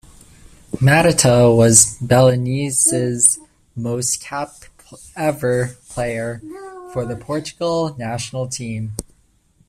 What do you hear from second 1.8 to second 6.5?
Belenenses most-capped ever player